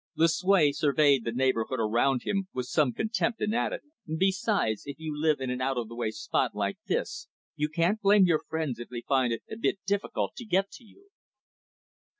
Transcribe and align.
Lucue 0.15 0.73
surveyed 0.73 1.23
the 1.23 1.31
neighbourhood 1.31 1.79
around 1.79 2.23
him 2.23 2.47
with 2.55 2.65
some 2.65 2.91
contempt, 2.91 3.39
and 3.39 3.53
added: 3.53 3.81
"Besides, 4.17 4.81
if 4.87 4.97
you 4.97 5.11
will 5.11 5.19
live 5.19 5.39
in 5.39 5.51
an 5.51 5.61
out 5.61 5.77
of 5.77 5.89
the 5.89 5.95
way 5.95 6.09
spot 6.09 6.55
like 6.55 6.79
this, 6.87 7.27
you 7.55 7.69
can't 7.69 8.01
blame 8.01 8.25
your 8.25 8.41
friends 8.49 8.79
if 8.79 8.89
they 8.89 9.01
find 9.07 9.31
it 9.31 9.43
a 9.51 9.57
bit 9.57 9.77
difficult 9.85 10.33
to 10.37 10.43
get 10.45 10.71
to 10.71 10.83
you." 10.83 11.09